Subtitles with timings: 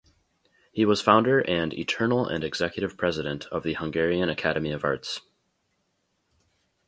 [0.71, 5.21] He was founder and "eternal and executive president" of the Hungarian Academy of Arts.